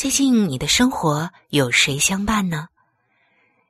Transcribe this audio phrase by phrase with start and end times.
[0.00, 2.70] 最近你的生活有谁相伴呢？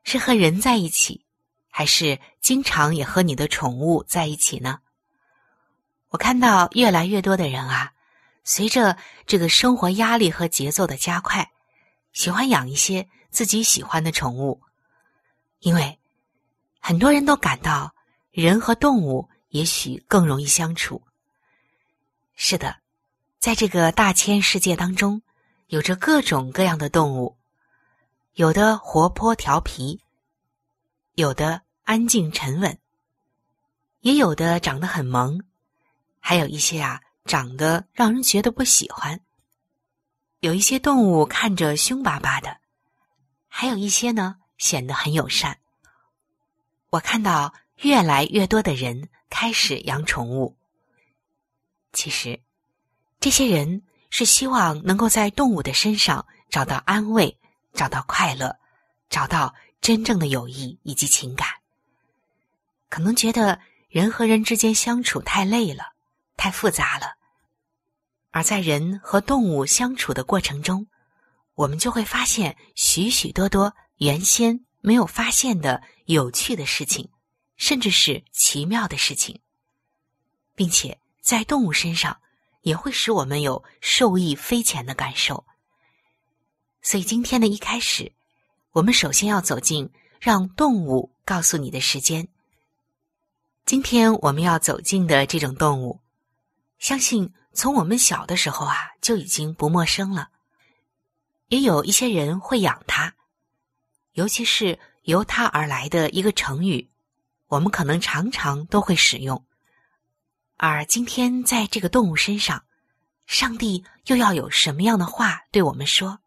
[0.04, 1.24] 是和人在一起？
[1.68, 4.78] 还是经常也和你的宠物在一起呢？
[6.10, 7.94] 我看到越来越多的人啊，
[8.44, 11.50] 随着这个生活压力和节奏的加快，
[12.12, 14.62] 喜欢养一些自己喜欢的宠物，
[15.58, 15.98] 因为
[16.78, 17.92] 很多人都感到
[18.30, 21.02] 人和动物也许更容易相处。
[22.36, 22.76] 是的，
[23.40, 25.20] 在这个大千世界当中，
[25.70, 27.36] 有着各种各样的动物，
[28.34, 30.00] 有的活泼调皮。
[31.14, 32.76] 有的安静沉稳，
[34.00, 35.40] 也有的长得很萌，
[36.18, 39.20] 还有一些啊长得让人觉得不喜欢。
[40.40, 42.56] 有一些动物看着凶巴巴的，
[43.46, 45.56] 还有一些呢显得很友善。
[46.88, 50.56] 我看到越来越多的人开始养宠物。
[51.92, 52.40] 其实，
[53.20, 57.38] 这些人是希望能够在动物的身上找到安慰，
[57.72, 58.58] 找到快乐，
[59.08, 59.54] 找到。
[59.82, 61.48] 真正的友谊以及情感，
[62.90, 65.94] 可能觉得人和人之间相处太累了，
[66.36, 67.14] 太复杂了。
[68.30, 70.86] 而在人和动物相处的过程中，
[71.54, 77.08] 我们就会发现许许多多原先没有发现的有趣的事情，
[77.56, 79.40] 甚至是奇妙的事情，
[80.54, 82.20] 并且在动物身上
[82.62, 85.44] 也会使我们有受益匪浅的感受。
[86.82, 88.12] 所以今天的一开始。
[88.72, 89.90] 我们首先要走进
[90.20, 92.28] 让动物告诉你的时间。
[93.66, 95.98] 今天我们要走进的这种动物，
[96.78, 100.30] 相信从我们小的时候啊就已经不陌生了。
[101.48, 103.12] 也有一些人会养它，
[104.12, 106.88] 尤其是由它而来的一个成语，
[107.48, 109.44] 我们可能常常都会使用。
[110.62, 112.64] 而今天在这个动物身上，
[113.24, 116.18] 上帝又要有什么样的话对我们说？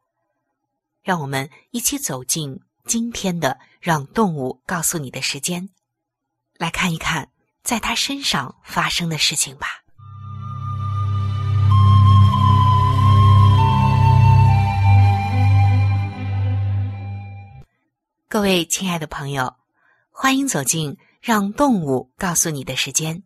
[1.03, 5.69] 让我们一起走进今天的“让动物告诉你的时间”，
[6.57, 7.29] 来看一看
[7.61, 9.67] 在他身上发生的事情吧。
[18.27, 19.57] 各位亲爱的朋友，
[20.09, 23.21] 欢迎走进“让动物告诉你的时间”。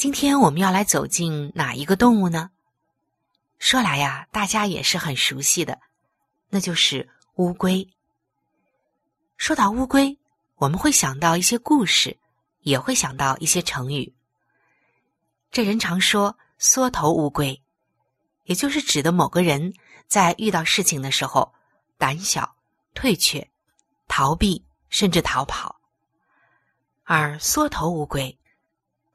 [0.00, 2.52] 今天我们要来走进哪一个动物呢？
[3.58, 5.78] 说来呀，大家也是很熟悉的。
[6.48, 7.86] 那就是乌龟。
[9.36, 10.16] 说到乌龟，
[10.56, 12.16] 我们会想到一些故事，
[12.60, 14.14] 也会想到一些成语。
[15.50, 17.62] 这人常说“缩头乌龟”，
[18.44, 19.74] 也就是指的某个人
[20.08, 21.52] 在遇到事情的时候
[21.98, 22.56] 胆小、
[22.94, 23.50] 退却、
[24.08, 25.78] 逃避，甚至逃跑。
[27.04, 28.38] 而“缩头乌龟”，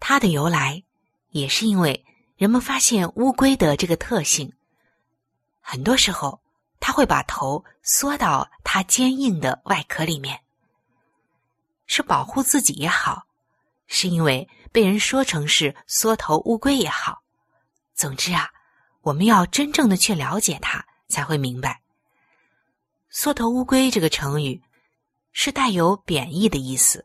[0.07, 0.83] 它的由来
[1.31, 2.05] 也是因为
[2.37, 4.53] 人们发现乌龟的这个特性，
[5.59, 6.39] 很多时候。
[6.79, 10.41] 它会把头缩到它坚硬的外壳里面，
[11.87, 13.25] 是保护自己也好，
[13.87, 17.23] 是因为被人说成是缩头乌龟也好。
[17.95, 18.51] 总之啊，
[19.01, 21.81] 我们要真正的去了解它，才会明白。
[23.09, 24.61] 缩头乌龟这个成语
[25.31, 27.03] 是带有贬义的意思，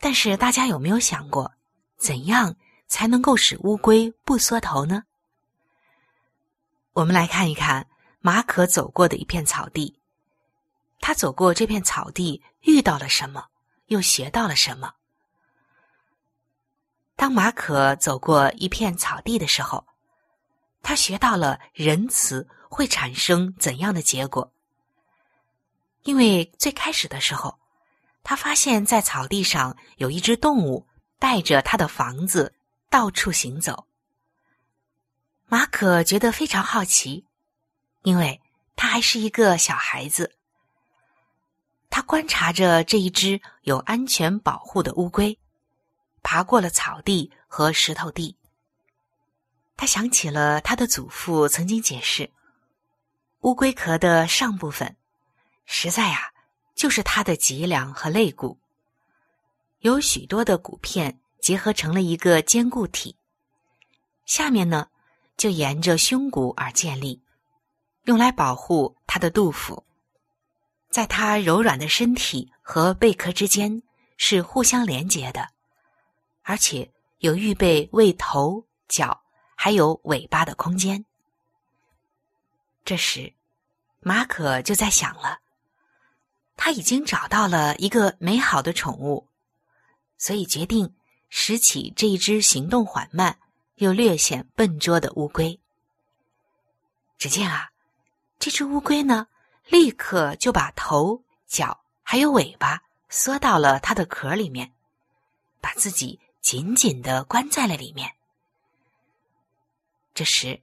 [0.00, 1.52] 但是大家有没有想过，
[1.96, 2.56] 怎样
[2.86, 5.04] 才能够使乌龟不缩头呢？
[6.92, 7.86] 我们来看一看。
[8.20, 10.00] 马可走过的一片草地。
[10.98, 13.46] 他走过这片草地，遇到了什么，
[13.86, 14.94] 又学到了什么？
[17.14, 19.86] 当马可走过一片草地的时候，
[20.82, 24.52] 他学到了仁慈会产生怎样的结果。
[26.02, 27.56] 因为最开始的时候，
[28.24, 30.84] 他发现，在草地上有一只动物
[31.26, 32.54] 带着他的房子
[32.88, 33.88] 到处行走。
[35.46, 37.26] 马可觉得非常好奇，
[38.02, 38.40] 因为
[38.76, 40.36] 他还是一个小孩子。
[41.90, 45.36] 他观察着这一只有安全保护的乌龟，
[46.22, 48.36] 爬过了草地和石头地。
[49.76, 52.30] 他想起了他的祖父曾经解释，
[53.40, 54.96] 乌龟壳的上部分，
[55.64, 56.30] 实在呀。
[56.76, 58.60] 就是它的脊梁和肋骨，
[59.86, 63.16] 有许多的骨片结合成了一个坚固体。
[64.24, 64.88] 下面呢，
[65.36, 67.22] 就沿着胸骨而建立，
[68.02, 69.84] 用来保护它的肚腹。
[70.90, 73.80] 在它柔软的身体和贝壳之间
[74.16, 75.50] 是互相连接的，
[76.42, 79.22] 而且有预备为头、脚
[79.54, 81.04] 还有尾巴的空间。
[82.84, 83.32] 这时，
[84.00, 85.38] 马可就在想了。
[86.56, 89.28] 他已经找到了一个美好的宠物，
[90.18, 90.94] 所以决定
[91.28, 93.38] 拾起这一只行动缓慢
[93.76, 95.58] 又略显笨拙的乌龟。
[97.18, 97.70] 只见啊，
[98.38, 99.28] 这只乌龟呢，
[99.68, 104.72] 立刻就把头、脚还有尾巴缩到了它的壳里面，
[105.60, 108.14] 把自己紧紧的关在了里面。
[110.14, 110.62] 这时，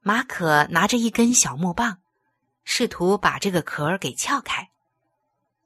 [0.00, 2.00] 马可拿着一根小木棒，
[2.64, 4.70] 试图把这个壳给撬开。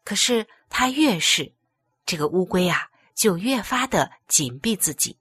[0.04, 1.52] 可是他越是，
[2.04, 5.16] 这个乌龟啊，就越发的紧闭自己。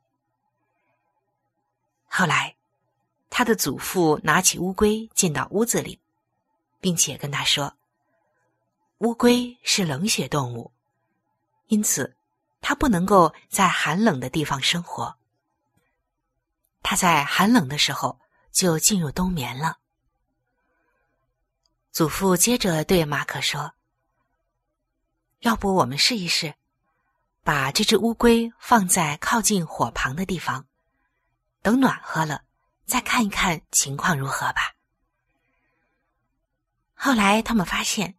[2.06, 2.56] 后来，
[3.30, 6.00] 他的祖父拿起乌龟进到屋子里，
[6.80, 7.76] 并且跟他说
[9.00, 10.72] ：“乌龟是冷血动物，
[11.68, 12.16] 因此
[12.62, 15.18] 它不能够在寒冷的地方生活。
[16.82, 18.20] 它在寒冷的时候
[18.52, 19.80] 就进入冬眠了。”
[21.92, 23.74] 祖父接着对马可说。
[25.40, 26.56] 要不我们试一试，
[27.44, 30.66] 把这只乌龟放在靠近火旁的地方，
[31.62, 32.44] 等暖和了
[32.86, 34.74] 再看一看情况如何吧。
[36.94, 38.16] 后来他们发现，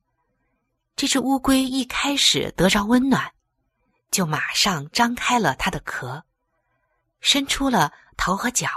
[0.94, 3.32] 这只乌龟一开始得着温暖，
[4.10, 6.26] 就马上张开了它的壳，
[7.20, 8.68] 伸出了头和脚，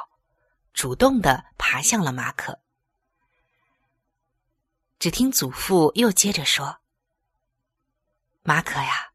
[0.73, 2.57] 主动的爬向了马可。
[4.97, 6.79] 只听祖父又接着说。
[8.43, 9.06] 马可呀，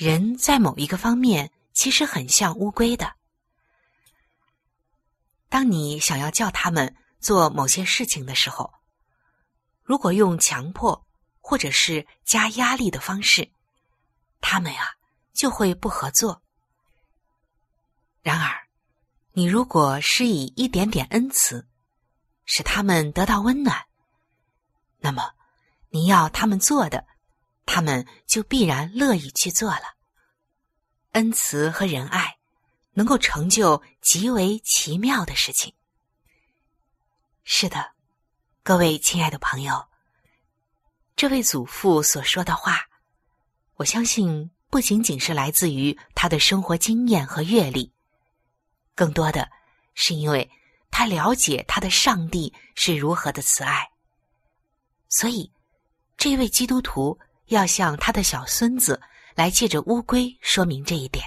[0.00, 3.12] 人在某一个方面其实很像乌龟的。
[5.50, 8.72] 当你想要叫他们做某些事情的时候，
[9.82, 11.06] 如果用强迫
[11.42, 13.52] 或者是加压力的方式，
[14.40, 14.90] 他们呀
[15.34, 16.40] 就会不合作。
[18.22, 18.56] 然而，
[19.32, 21.68] 你如果施以一点点恩慈，
[22.46, 23.84] 使他们得到温暖，
[24.96, 25.34] 那么
[25.90, 27.09] 你要他们做的。
[27.72, 29.94] 他们就必然乐意去做了。
[31.12, 32.36] 恩慈和仁爱
[32.94, 35.72] 能够成就极为奇妙的事情。
[37.44, 37.92] 是的，
[38.64, 39.86] 各位亲爱的朋友，
[41.14, 42.88] 这位祖父所说的话，
[43.76, 47.92] 我相信不仅仅是来自于他的生活经验和阅历，
[48.96, 49.48] 更多的
[49.94, 50.50] 是因为
[50.90, 53.88] 他了解他的上帝是如何的慈爱。
[55.08, 55.52] 所以，
[56.16, 57.16] 这位基督徒。
[57.50, 59.00] 要向他的小孙子
[59.34, 61.24] 来借着乌龟说明这一点。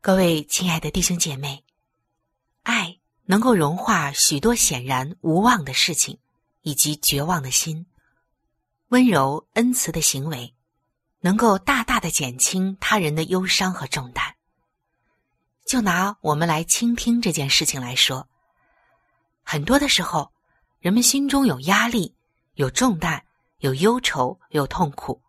[0.00, 1.64] 各位亲爱的弟兄姐妹，
[2.62, 6.20] 爱能够融化许多显然无望的事情，
[6.62, 7.84] 以及绝望的心；
[8.88, 10.54] 温柔恩慈的行为，
[11.18, 14.36] 能够大大的减轻他人的忧伤和重担。
[15.66, 18.28] 就拿我们来倾听这件事情来说，
[19.42, 20.32] 很多的时候，
[20.78, 22.14] 人们心中有压力，
[22.54, 23.24] 有重担。
[23.64, 25.22] 有忧愁，有痛苦，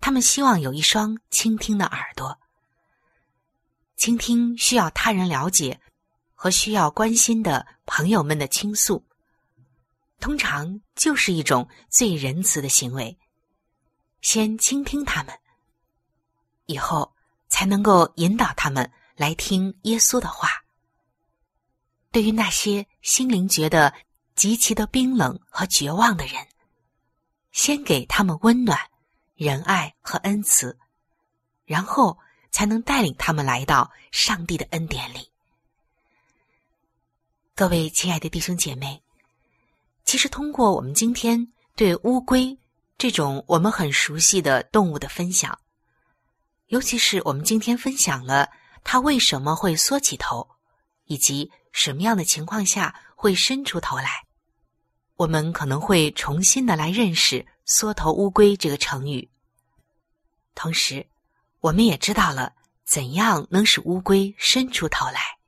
[0.00, 2.36] 他们希望有一双倾听的耳朵。
[3.96, 5.80] 倾听需要他人了解
[6.34, 9.06] 和需要关心的朋友们的倾诉，
[10.18, 13.16] 通常就是一种最仁慈的行为。
[14.22, 15.32] 先倾听他们，
[16.64, 17.14] 以后
[17.46, 20.48] 才能够引导他们来听耶稣的话。
[22.10, 23.94] 对于那些心灵觉得
[24.34, 26.44] 极其的冰冷和绝望的人。
[27.56, 28.78] 先给他们温暖、
[29.34, 30.76] 仁爱和恩慈，
[31.64, 32.18] 然后
[32.50, 35.30] 才能带领他们来到上帝的恩典里。
[37.54, 39.02] 各位亲爱的弟兄姐妹，
[40.04, 42.58] 其实，通过我们今天对乌龟
[42.98, 45.58] 这种我们很熟悉的动物的分享，
[46.66, 48.50] 尤其是我们今天分享了
[48.84, 50.46] 它为什么会缩起头，
[51.06, 54.25] 以及什么样的情况下会伸出头来，
[55.16, 59.28] 我们可能会重新的来认识“缩头乌龟”这个成语。
[60.54, 61.06] 同时，
[61.60, 62.54] 我们也知道了
[62.84, 65.38] 怎样能使乌龟伸出头来。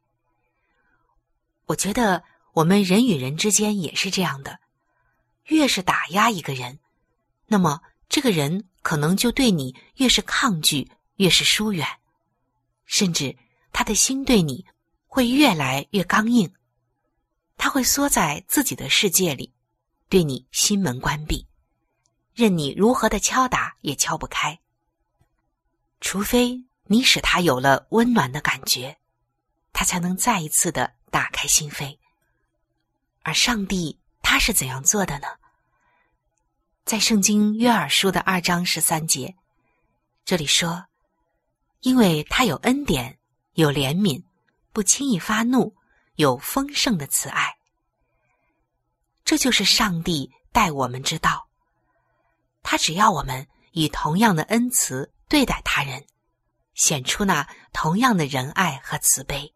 [1.67, 2.25] 我觉得。
[2.55, 4.59] 我们人与人之间也是这样的，
[5.45, 6.81] 越是打压一个人，
[7.47, 11.87] 那么这个人可能就对你越是抗拒，越是疏远，
[12.85, 13.37] 甚至
[13.73, 14.67] 他的心对你
[15.07, 16.53] 会越来越刚硬，
[17.57, 19.53] 他会缩在自己的世界里，
[20.09, 21.47] 对你心门关闭，
[22.35, 24.59] 任你如何的敲打也敲不开，
[26.01, 28.99] 除非你使他有了温暖的感觉，
[29.73, 31.99] 他才能再一次的打开心扉。
[33.23, 35.27] 而上帝他是怎样做的呢？
[36.87, 39.37] 在圣经约珥书的二章十三节，
[40.25, 40.87] 这里说
[41.81, 43.19] ：“因为他有恩典，
[43.53, 44.25] 有怜悯，
[44.73, 45.77] 不轻易发怒，
[46.15, 47.57] 有丰盛的慈爱。”
[49.29, 51.51] 这就是上帝待我们之道。
[52.63, 56.07] 他只要我们以同样的恩慈对待他人，
[56.73, 59.53] 显出那同样的仁爱和慈悲。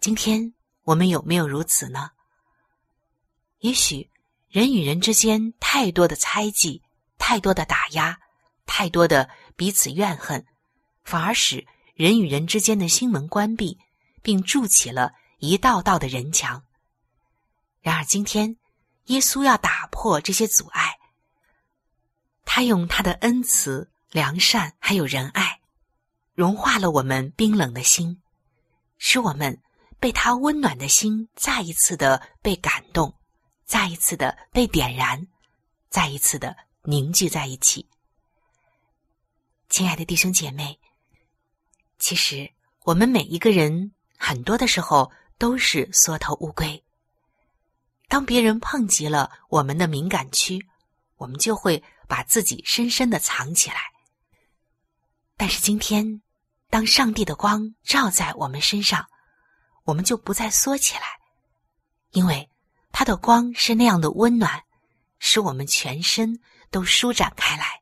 [0.00, 0.52] 今天。
[0.84, 2.10] 我们有没有如此呢？
[3.60, 4.10] 也许
[4.48, 6.82] 人与人之间太多的猜忌，
[7.16, 8.18] 太多的打压，
[8.66, 10.44] 太多的彼此怨恨，
[11.04, 13.78] 反而使人与人之间的心门关闭，
[14.20, 16.64] 并筑起了一道道的人墙。
[17.80, 18.56] 然而今天，
[19.06, 20.98] 耶稣要打破这些阻碍，
[22.44, 25.60] 他用他的恩慈、良善还有仁爱，
[26.34, 28.20] 融化了我们冰冷的心，
[28.98, 29.60] 使我们。
[30.00, 33.14] 被他温暖的心再一次的被感动，
[33.66, 35.26] 再一次的被点燃，
[35.90, 37.86] 再一次的凝聚在一起。
[39.68, 40.80] 亲爱的弟兄姐妹，
[41.98, 42.50] 其实
[42.84, 46.82] 我们每一个人很多的时候都是缩头乌龟。
[48.10, 50.66] 当别人碰及了我们的敏感区，
[51.14, 53.76] 我们就会把自己深深的藏起来。
[55.36, 56.20] 但是今天，
[56.68, 59.06] 当上帝的光照在我们身上，
[59.84, 61.20] 我们就不再缩起来，
[62.10, 62.50] 因为
[62.90, 64.64] 它的光是那样的温暖，
[65.20, 67.80] 使我们全身都舒展开来，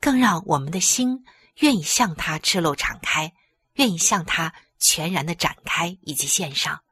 [0.00, 1.22] 更让我们的心
[1.56, 3.34] 愿意向它赤露敞开，
[3.74, 6.82] 愿意向它全然的展开以及献上。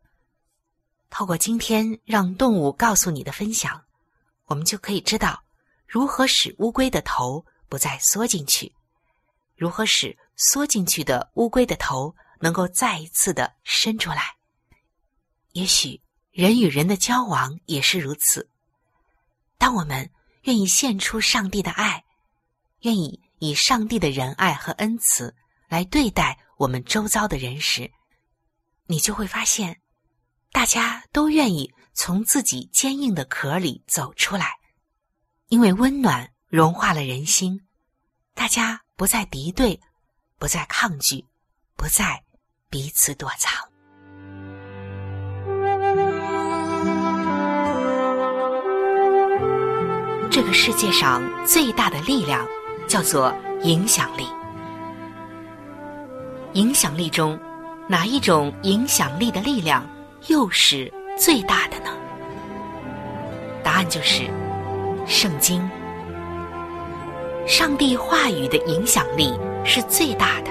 [1.14, 3.85] 透过今天让动物告诉你的分享，
[4.47, 5.45] 我们就可以知道
[5.87, 8.73] 如何使乌龟的头不再缩进去，
[9.54, 12.14] 如何使缩进去的乌龟的头。
[12.45, 14.35] 能够再一次的伸出来，
[15.52, 16.00] 也许
[16.33, 18.50] 人与人的交往也是如此。
[19.59, 20.11] 当我们
[20.42, 22.02] 愿意献出上帝的爱，
[22.81, 25.33] 愿意以上帝的仁爱和恩慈
[25.69, 27.92] 来对待我们周遭的人时，
[28.87, 29.81] 你就会发现，
[30.52, 34.52] 大家都愿意从自己坚硬的壳里走出来，
[35.49, 37.61] 因为温暖融化了人心，
[38.35, 39.80] 大家不再敌对，
[40.38, 41.25] 不再抗拒，
[41.76, 42.23] 不再。
[42.71, 43.52] 彼此躲藏。
[50.30, 52.49] 这个世界上最大的力量
[52.88, 53.30] 叫做
[53.62, 54.26] 影响力。
[56.54, 57.38] 影响力中，
[57.90, 59.87] 哪一种影响力的力量
[60.29, 61.91] 又是最大的呢？
[63.64, 64.25] 答案就是
[65.07, 65.69] 圣经。
[67.47, 69.33] 上帝话语的影响力
[69.64, 70.50] 是最大的。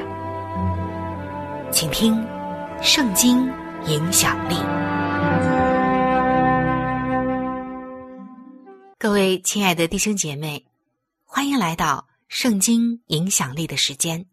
[1.72, 2.16] 请听
[2.84, 3.48] 《圣经》
[3.88, 4.56] 影响力。
[9.00, 10.66] 各位亲爱的弟兄姐妹，
[11.24, 14.26] 欢迎来到《圣经》影响力的时间。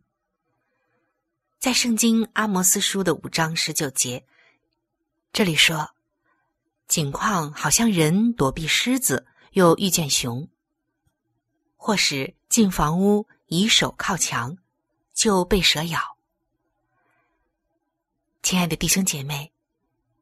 [1.60, 4.24] 在《圣经》阿摩斯书的五章十九节，
[5.32, 5.94] 这里说
[6.88, 10.48] ：“景况好像人躲避狮子，又遇见熊；
[11.76, 14.58] 或是进房屋，以手靠墙，
[15.12, 16.00] 就被蛇咬。”
[18.42, 19.52] 亲爱的弟兄姐妹，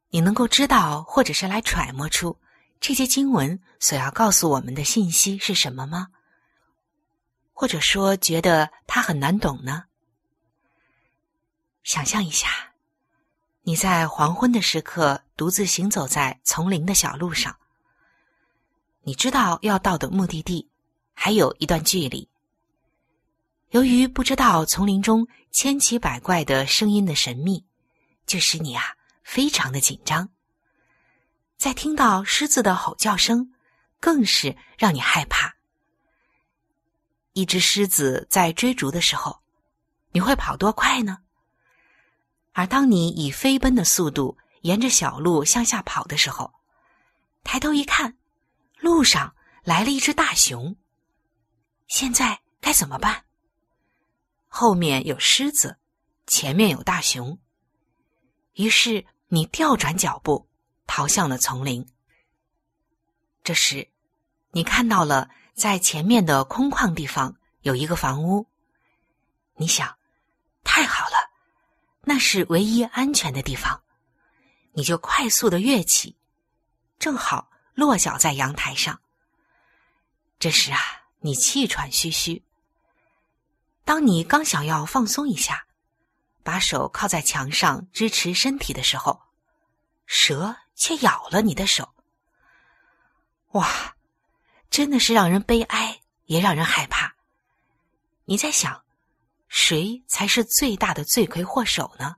[0.09, 2.37] 你能够知道，或者是来揣摩出
[2.79, 6.09] 这些经文所要告诉我们的信息是什么吗？
[7.53, 9.85] 或者说，觉得它很难懂呢？
[11.83, 12.73] 想象一下，
[13.67, 17.53] 你在黄昏的时刻独自行走在丛林的小路上，
[19.01, 20.69] 你知道要到的目的地
[21.13, 22.29] 还有一段距离。
[23.71, 27.65] 由于不知道丛林中千奇百怪的声音的神秘。
[28.25, 30.29] 就使你啊非常的紧张。
[31.57, 33.51] 在听到狮子的吼叫声，
[33.99, 35.57] 更是让你害怕。
[37.33, 39.41] 一只狮子在追逐的时候，
[40.11, 41.17] 你会跑多快呢？
[42.57, 46.55] 而当你以飞奔的速度沿着小路向下跑的时候，
[47.43, 48.17] 抬头一看，
[48.79, 50.75] 路上来了一只大熊。
[51.85, 53.25] 现在该怎么办？
[54.47, 55.77] 后面有狮子，
[56.25, 57.37] 前面有大熊。
[58.53, 60.49] 于是你调转脚步，
[60.87, 61.87] 逃向了丛林。
[63.43, 63.87] 这时，
[64.49, 68.47] 你看到了在前面的空旷地方有一个房屋。
[69.57, 69.95] 你想，
[70.63, 71.29] 太好了，
[72.09, 73.83] 那是唯一安全的地方。
[74.71, 76.15] 你就快速的跃起。
[76.97, 79.01] 正好落脚在阳台上。
[80.39, 80.79] 这时啊，
[81.19, 82.41] 你气喘吁吁。
[83.83, 85.67] 当你刚想要放松一下，
[86.43, 89.21] 把手靠在墙上支持身体的时候，
[90.05, 91.93] 蛇却咬了你的手。
[93.51, 93.95] 哇，
[94.69, 97.15] 真的是让人悲哀，也让人害怕。
[98.23, 98.85] 你在想，
[99.47, 102.15] 谁才是最大的罪魁祸首呢？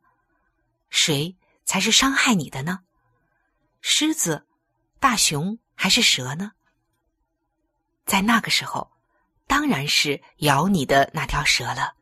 [0.90, 2.80] 谁才是伤害你的呢？
[3.82, 4.46] 狮子？
[5.00, 6.52] 大熊还是蛇呢？
[8.06, 8.92] 在那个时候，
[9.48, 11.94] 当然是咬你的那条蛇了。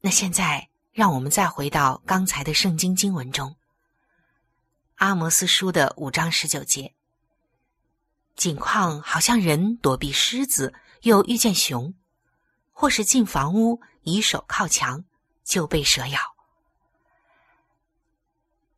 [0.00, 3.50] 那现在，让我们再回到刚才的圣经经文中，
[4.96, 6.94] 《阿摩斯书》的五章十九节，
[8.34, 11.94] 景况好像人躲避狮子，又遇见熊，
[12.80, 15.04] 或是进房屋以手靠墙，
[15.44, 16.18] 就被蛇咬。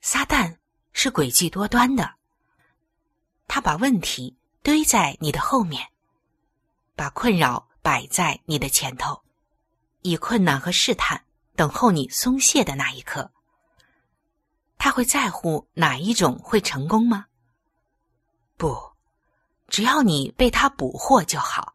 [0.00, 0.58] 撒旦。
[0.94, 2.16] 是诡计多端的，
[3.48, 5.90] 他把问题堆在你的后面，
[6.94, 9.22] 把困扰摆在你的前头，
[10.02, 11.24] 以困难和试探
[11.56, 13.32] 等候你松懈的那一刻。
[14.76, 17.26] 他会在乎哪一种会成功吗？
[18.58, 18.92] 不，
[19.68, 21.74] 只要你被他捕获就好。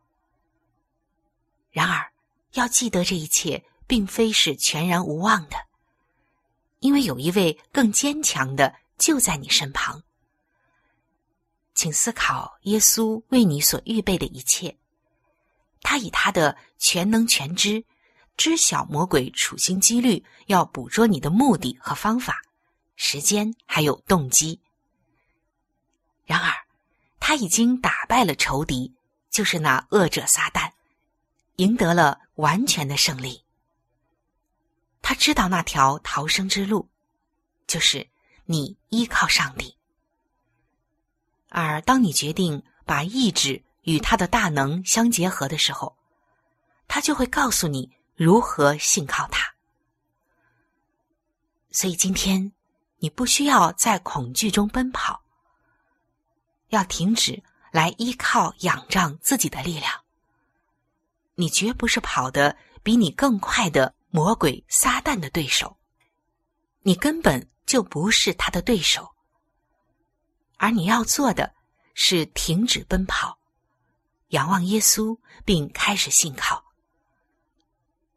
[1.72, 2.14] 然而，
[2.58, 5.58] 要记得这一切并非是全然无望的，
[6.80, 8.76] 因为有一位更坚强的。
[8.98, 10.02] 就在你身旁，
[11.76, 14.76] 请思考耶稣为你所预备的一切。
[15.84, 17.86] 他以他的全能全知，
[18.38, 22.42] 知晓魔鬼处心积虑要捕捉你的目的和方法、
[22.96, 24.60] 时间还有动机。
[26.26, 26.52] 然而，
[27.20, 28.96] 他已经打败了仇敌，
[29.30, 30.72] 就是那恶者撒旦，
[31.58, 33.44] 赢得了完全的胜利。
[35.04, 36.90] 他知道那条逃生之路，
[37.68, 38.08] 就是。
[38.50, 39.76] 你依靠上帝，
[41.50, 45.98] 而当你决定把意志与他的大能相结合的时候，
[46.88, 49.54] 他就会告诉你如何信靠他。
[51.72, 52.54] 所以今天
[53.00, 55.22] 你不需要在恐惧中奔跑，
[56.70, 60.06] 要停止来依靠仰仗自己的力量。
[61.38, 65.78] 你绝不是跑得比你更快的魔鬼撒旦的对手，
[66.82, 67.50] 你根本。
[67.68, 69.14] 就不是他的对手，
[70.56, 71.54] 而你要做的
[71.96, 73.38] 是停止奔跑，
[74.30, 76.64] 仰望耶稣，并开始信靠。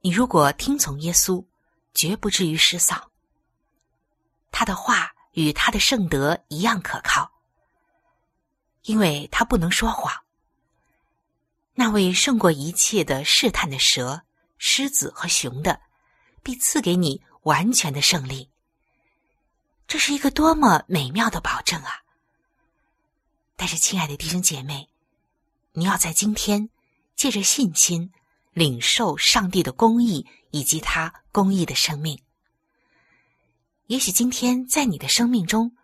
[0.03, 1.45] 你如果听从耶稣，
[1.95, 3.11] 绝不至于失丧。
[4.53, 7.29] 他的话与他的圣德一样可靠，
[8.83, 10.15] 因为他不能说谎。
[11.75, 14.23] 那位胜过一切的试探的蛇、
[14.59, 15.81] 狮子和熊的，
[16.43, 18.51] 必赐给你完全的胜利。
[19.87, 22.03] 这是一个多么美妙的保证啊！
[23.57, 24.89] 但是，亲爱的弟兄姐妹，
[25.73, 26.71] 你要在今天
[27.17, 28.13] 借着信心
[28.53, 32.23] 领受上帝的公义以及他公义的生命。
[33.87, 35.77] 也许今天在你的生命中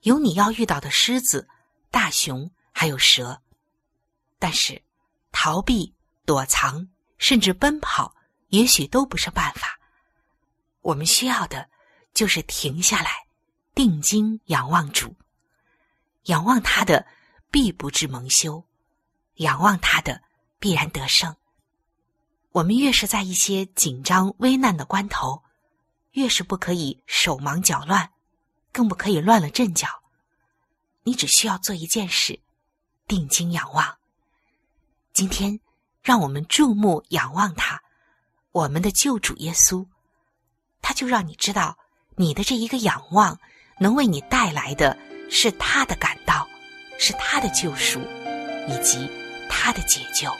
[0.00, 1.48] 有你要遇到的狮子、
[1.90, 3.42] 大熊还有蛇，
[4.38, 4.80] 但是
[5.32, 6.88] 逃避、躲藏
[7.18, 8.14] 甚至奔跑，
[8.48, 9.78] 也许都不是办法。
[10.82, 11.68] 我们需要的
[12.14, 13.26] 就是停下来。
[13.72, 15.14] 定睛仰望主，
[16.24, 17.06] 仰望他的
[17.50, 18.66] 必不至蒙羞，
[19.36, 20.22] 仰望他的
[20.58, 21.34] 必然得胜。
[22.50, 25.44] 我们越是在一些紧张危难的关头，
[26.10, 28.12] 越是不可以手忙脚乱，
[28.72, 29.88] 更不可以乱了阵脚。
[31.04, 32.40] 你只需要做一件事：
[33.06, 33.99] 定睛仰望。
[35.12, 35.60] 今天，
[36.02, 37.80] 让我们注目仰望他，
[38.52, 39.86] 我们的救主耶稣，
[40.80, 41.76] 他就让你知道
[42.16, 43.38] 你的这一个仰望。
[43.82, 44.94] 能为你带来的
[45.30, 46.46] 是他的感到，
[46.98, 47.98] 是他的救赎，
[48.68, 49.08] 以及
[49.48, 50.30] 他的解救。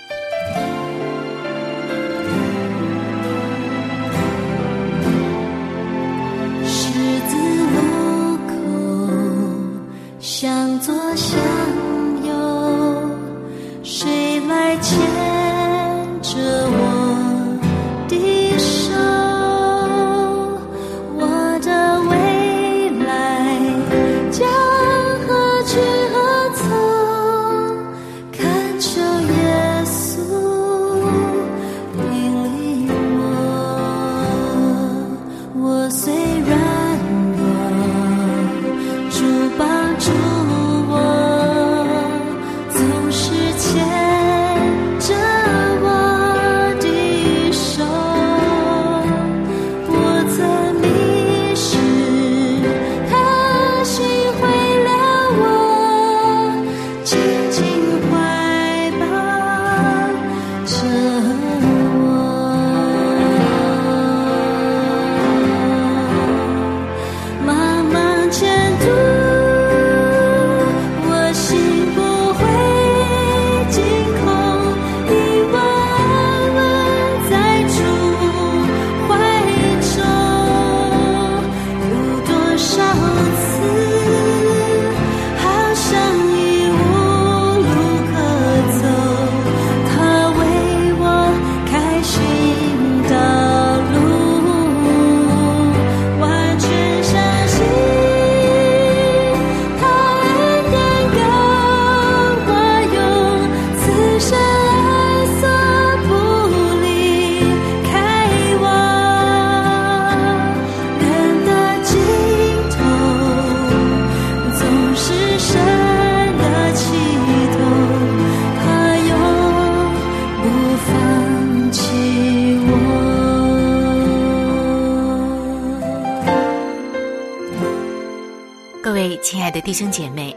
[129.70, 130.36] 弟兄姐妹，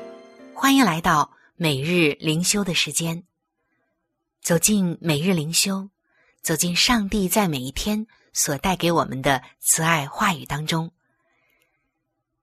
[0.54, 3.24] 欢迎来到每日灵修的时间。
[4.44, 5.90] 走进每日灵修，
[6.44, 10.92] 走进上帝在每一天所带给我们的慈爱话语当中。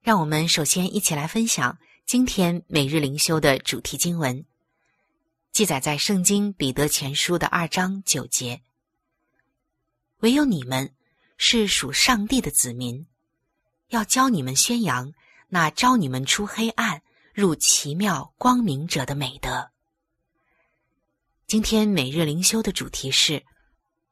[0.01, 4.43] 让我们首先一起来分享今天每日灵修的主题经文，
[5.53, 8.61] 记载在圣经彼得前书的二章九节。
[10.17, 10.93] 唯有你们
[11.37, 13.07] 是属上帝的子民，
[13.87, 15.13] 要教你们宣扬。
[15.53, 17.01] 那招你们出黑暗
[17.33, 19.69] 入奇妙光明者的美德。
[21.45, 23.45] 今天每日灵修的主题是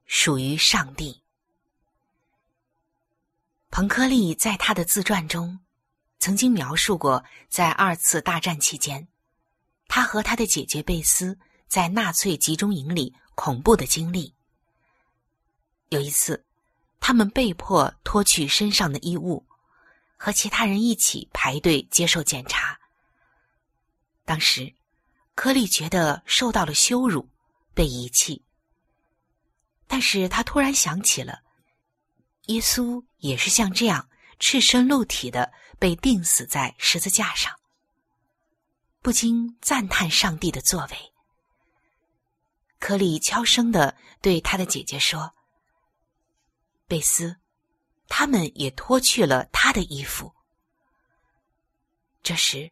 [0.05, 1.23] 属于上帝。
[3.71, 5.61] 彭克利在他的自传中
[6.19, 9.07] 曾经描述过，在二次大战期间，
[9.87, 14.35] 他和他的姐姐贝斯在纳粹集中营里恐怖的经历。
[15.87, 16.43] 有一次，
[16.99, 19.45] 他们被迫脱去身上的衣物。
[20.21, 22.77] 和其他人一起排队接受检查。
[24.25, 24.75] 当时，
[25.33, 27.29] 柯利觉得受到了羞辱，
[27.73, 28.43] 被遗弃。
[29.87, 31.41] 但是他突然想起了，
[32.47, 37.57] 耶稣也是像这样赤身露体的被钉死在十字架上，
[39.01, 41.13] 不禁赞叹上帝的作为。
[42.77, 45.33] 柯利悄声的对他的姐姐说
[46.87, 47.37] ：“贝斯。”
[48.09, 50.33] 他们也脱去了他的衣服。
[52.21, 52.69] 这时，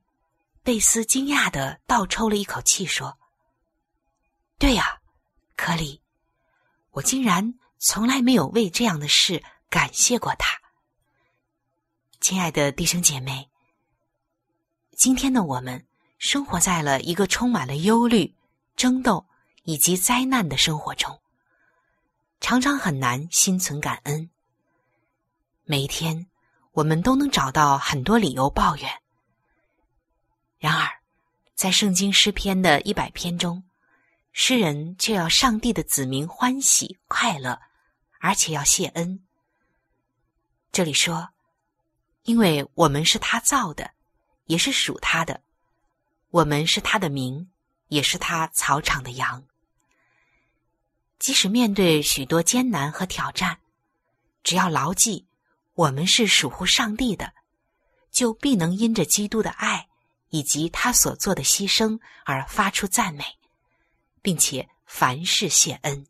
[0.63, 3.17] 贝斯惊讶的倒抽了一口气，说
[4.59, 4.99] ：“对呀，
[5.55, 6.01] 克里，
[6.91, 10.59] 我竟然从来没有为这样的事感谢过他。”
[12.19, 13.49] 亲爱的弟兄姐妹，
[14.97, 18.35] 今天的我们生活在了一个充满了忧虑、
[18.75, 19.25] 争斗
[19.63, 21.21] 以及灾难的生活中，
[22.41, 24.29] 常常很难心存感恩。
[25.69, 26.25] 每一天，
[26.71, 28.89] 我们都能找到很多理由抱怨。
[30.59, 30.87] 然而，
[31.55, 33.61] 在圣经诗篇的一百篇中，
[34.31, 37.59] 诗人却要上帝的子民欢喜快乐，
[38.21, 39.21] 而且要谢恩。
[40.71, 41.31] 这里说
[42.23, 43.91] ：“因为我们是他造的，
[44.45, 45.41] 也是属他的；
[46.29, 47.51] 我们是他的名，
[47.89, 49.43] 也是他草场的羊。”
[51.19, 53.59] 即使面对许多艰难和挑战，
[54.43, 55.26] 只要牢记。
[55.77, 57.33] 我们是属乎上帝的，
[58.09, 59.87] 就必能因着基督的爱
[60.29, 63.23] 以及他所做的牺牲而发出赞美，
[64.23, 66.07] 并且凡事谢恩。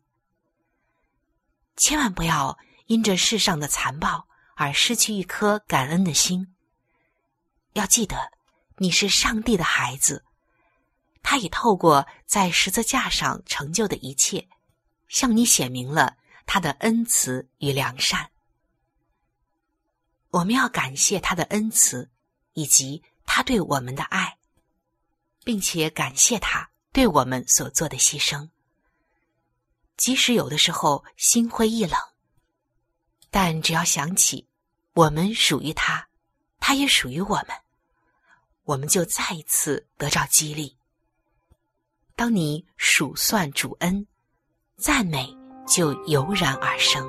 [1.76, 4.26] 千万不要因着世上的残暴
[4.56, 6.54] 而失去一颗感恩的心。
[7.74, 8.16] 要记得，
[8.78, 10.24] 你是上帝的孩子，
[11.22, 14.48] 他已透过在十字架上成就的一切，
[15.08, 18.30] 向你显明了他的恩慈与良善。
[20.30, 22.10] 我们要感谢他的恩慈，
[22.54, 24.36] 以及他对我们的爱。
[25.44, 28.50] 并且感谢他对我们所做的牺牲。
[29.96, 31.98] 即使有的时候心灰意冷，
[33.30, 34.46] 但只要想起
[34.92, 36.06] 我们属于他，
[36.60, 37.56] 他也属于我们，
[38.64, 40.76] 我们就再一次得到激励。
[42.14, 44.06] 当你数算主恩，
[44.76, 45.34] 赞美
[45.66, 47.08] 就油然而生。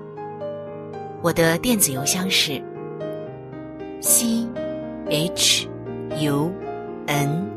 [1.23, 2.59] 我的电子邮箱是
[4.01, 4.43] c
[5.07, 5.67] h
[6.17, 6.51] u
[7.05, 7.47] n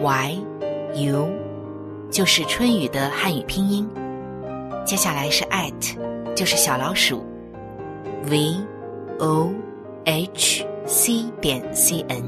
[0.00, 0.36] y
[0.96, 1.30] u，
[2.10, 3.88] 就是春雨的汉语拼音。
[4.84, 7.24] 接下来是 at，就是小老鼠
[8.28, 8.56] v
[9.20, 9.48] o
[10.04, 12.24] h c 点 c n。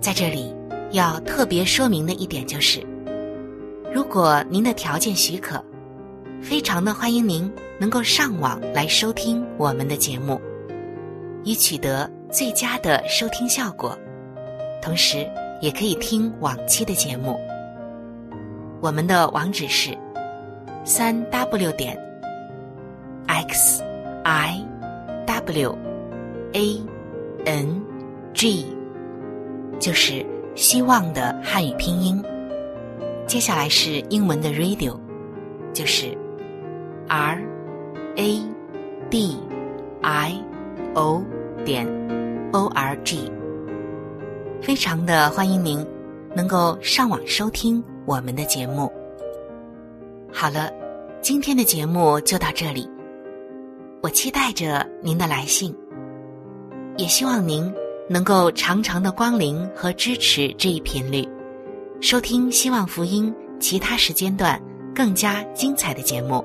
[0.00, 0.52] 在这里
[0.90, 2.84] 要特别说明的一点就是，
[3.94, 5.64] 如果您的条件许可。
[6.42, 10.40] 非常的欢迎您能够上网来收听我们的节目，
[11.44, 13.96] 以取得最佳的收听效果。
[14.82, 15.24] 同时，
[15.60, 17.38] 也可以听往期的节目。
[18.80, 19.96] 我们的网址是
[20.84, 21.96] 三 w 点
[23.28, 23.80] x
[24.24, 24.60] i
[25.24, 25.78] w
[26.54, 26.82] a
[27.44, 27.80] n
[28.34, 28.66] g，
[29.78, 30.26] 就是
[30.56, 32.20] 希望的汉语拼音。
[33.28, 34.98] 接下来是英文的 radio，
[35.72, 36.20] 就是。
[37.08, 37.42] R
[38.16, 38.40] a
[39.10, 39.36] d
[40.02, 40.44] i
[40.94, 41.22] o
[41.64, 41.86] 点
[42.52, 43.30] o r g，
[44.60, 45.86] 非常的欢迎您
[46.34, 48.92] 能够上网收听我们的节目。
[50.32, 50.70] 好了，
[51.20, 52.88] 今天的节目就到这里，
[54.02, 55.74] 我期待着您的来信，
[56.96, 57.72] 也希望您
[58.08, 61.26] 能够常常的光临和支持这一频率，
[62.00, 64.60] 收听希望福音其他时间段
[64.94, 66.44] 更加精彩的节目。